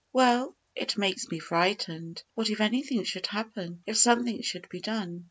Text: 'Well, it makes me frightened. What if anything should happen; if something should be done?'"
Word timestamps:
'Well, 0.13 0.55
it 0.73 0.97
makes 0.97 1.27
me 1.29 1.37
frightened. 1.37 2.23
What 2.33 2.49
if 2.49 2.59
anything 2.59 3.03
should 3.03 3.27
happen; 3.27 3.83
if 3.85 3.97
something 3.97 4.41
should 4.41 4.67
be 4.67 4.79
done?'" 4.81 5.19